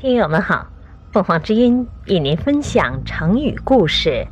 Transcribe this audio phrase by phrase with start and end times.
[0.00, 0.64] 听友们好，
[1.10, 4.24] 凤凰之音与您分享成语故事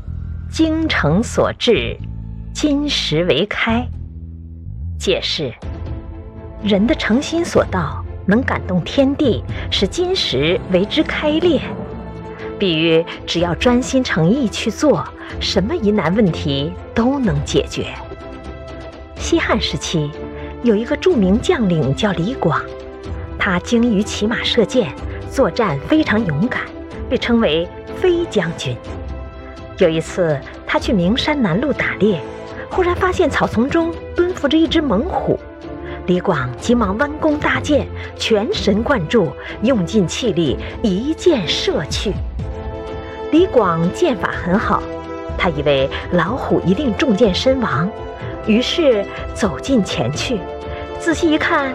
[0.50, 1.94] “精诚所至，
[2.54, 3.86] 金石为开”。
[4.98, 5.52] 解释：
[6.62, 11.60] 人的诚心所到，能感动天地，使金石为之开裂。
[12.58, 15.06] 比喻只要专心诚意去做，
[15.38, 17.88] 什么疑难问题都能解决。
[19.16, 20.10] 西汉时期，
[20.62, 22.58] 有一个著名将领叫李广，
[23.38, 24.90] 他精于骑马射箭。
[25.30, 26.62] 作战非常勇敢，
[27.08, 27.66] 被称为
[28.00, 28.76] 飞将军。
[29.78, 32.20] 有一次，他去名山南路打猎，
[32.68, 35.38] 忽然发现草丛中蹲伏着一只猛虎。
[36.06, 39.30] 李广急忙弯弓搭箭，全神贯注，
[39.62, 42.12] 用尽气力，一箭射去。
[43.30, 44.82] 李广箭法很好，
[45.38, 47.88] 他以为老虎一定中箭身亡，
[48.46, 50.40] 于是走近前去，
[50.98, 51.72] 仔细一看。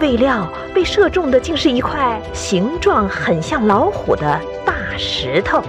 [0.00, 5.62] 未料被射中的竟是一块形状很像老虎的大石头，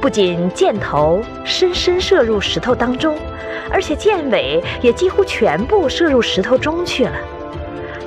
[0.00, 3.16] 不仅箭头深深射入石头当中，
[3.70, 7.12] 而且箭尾也几乎全部射入石头中去了。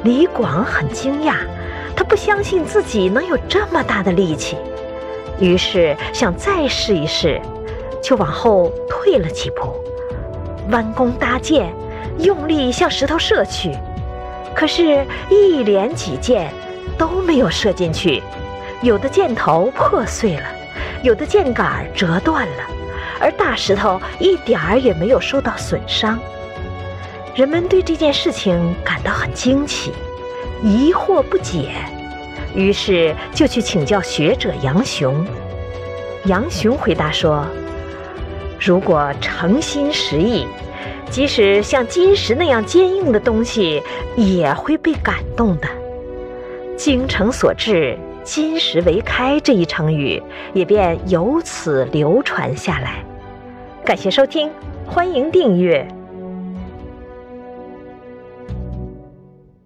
[0.04, 1.36] 李广很惊讶，
[1.96, 4.58] 他不相信自己能有这么大的力气，
[5.40, 7.42] 于是想再试一试，
[8.02, 9.74] 就往后退了几步，
[10.70, 11.74] 弯弓搭箭，
[12.20, 13.72] 用力向石头射去。
[14.58, 16.52] 可是，一连几箭
[16.98, 18.24] 都没有射进去，
[18.82, 20.44] 有的箭头破碎了，
[21.04, 22.64] 有的箭杆折断了，
[23.20, 26.18] 而大石头一点儿也没有受到损伤。
[27.36, 29.94] 人们对这件事情感到很惊奇，
[30.64, 31.76] 疑惑不解，
[32.56, 35.24] 于是就去请教学者杨雄。
[36.26, 37.46] 杨雄回答说
[38.60, 40.48] ：“如果诚心实意。”
[41.10, 43.82] 即使像金石那样坚硬的东西，
[44.16, 45.68] 也会被感动的。
[46.76, 50.22] 精诚所至，金石为开这一成语
[50.54, 53.04] 也便由此流传下来。
[53.84, 54.52] 感谢收听，
[54.86, 55.88] 欢迎订阅。